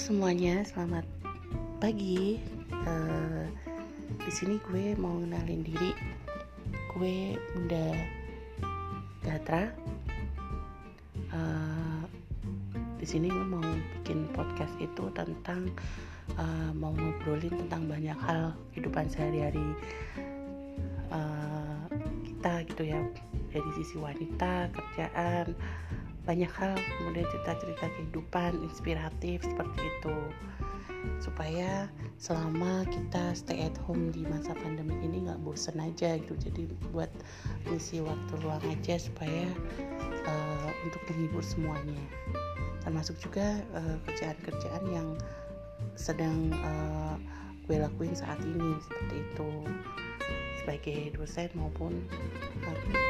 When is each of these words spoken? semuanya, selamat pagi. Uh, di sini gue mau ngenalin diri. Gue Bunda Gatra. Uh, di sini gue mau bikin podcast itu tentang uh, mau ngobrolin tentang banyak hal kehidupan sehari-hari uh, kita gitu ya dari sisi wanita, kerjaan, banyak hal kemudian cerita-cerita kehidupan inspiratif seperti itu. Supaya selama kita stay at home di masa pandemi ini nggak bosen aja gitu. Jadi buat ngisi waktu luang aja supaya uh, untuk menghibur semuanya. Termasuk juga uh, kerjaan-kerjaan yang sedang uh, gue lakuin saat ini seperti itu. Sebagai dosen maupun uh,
semuanya, 0.00 0.64
selamat 0.64 1.04
pagi. 1.76 2.40
Uh, 2.72 3.44
di 4.24 4.32
sini 4.32 4.56
gue 4.72 4.96
mau 4.96 5.12
ngenalin 5.20 5.60
diri. 5.60 5.92
Gue 6.96 7.36
Bunda 7.52 7.92
Gatra. 9.20 9.68
Uh, 11.28 12.00
di 12.96 13.04
sini 13.04 13.28
gue 13.28 13.44
mau 13.44 13.60
bikin 14.00 14.24
podcast 14.32 14.72
itu 14.80 15.04
tentang 15.12 15.68
uh, 16.40 16.72
mau 16.72 16.96
ngobrolin 16.96 17.52
tentang 17.68 17.84
banyak 17.84 18.16
hal 18.24 18.56
kehidupan 18.72 19.04
sehari-hari 19.12 19.76
uh, 21.12 21.84
kita 22.24 22.64
gitu 22.72 22.88
ya 22.88 23.04
dari 23.52 23.70
sisi 23.76 24.00
wanita, 24.00 24.72
kerjaan, 24.72 25.52
banyak 26.30 26.52
hal 26.62 26.78
kemudian 27.02 27.26
cerita-cerita 27.26 27.90
kehidupan 27.90 28.62
inspiratif 28.62 29.42
seperti 29.42 29.82
itu. 29.82 30.18
Supaya 31.18 31.90
selama 32.22 32.86
kita 32.86 33.34
stay 33.34 33.66
at 33.66 33.74
home 33.82 34.14
di 34.14 34.22
masa 34.30 34.54
pandemi 34.54 34.94
ini 35.02 35.26
nggak 35.26 35.42
bosen 35.42 35.82
aja 35.82 36.14
gitu. 36.22 36.38
Jadi 36.38 36.70
buat 36.94 37.10
ngisi 37.66 37.98
waktu 37.98 38.32
luang 38.46 38.62
aja 38.62 38.94
supaya 38.94 39.50
uh, 40.22 40.70
untuk 40.86 41.02
menghibur 41.10 41.42
semuanya. 41.42 41.98
Termasuk 42.86 43.18
juga 43.18 43.58
uh, 43.74 43.98
kerjaan-kerjaan 44.06 44.84
yang 44.86 45.08
sedang 45.98 46.54
uh, 46.62 47.18
gue 47.66 47.74
lakuin 47.74 48.14
saat 48.14 48.38
ini 48.46 48.78
seperti 48.86 49.16
itu. 49.18 49.50
Sebagai 50.62 50.98
dosen 51.18 51.50
maupun 51.58 52.06
uh, 52.62 53.09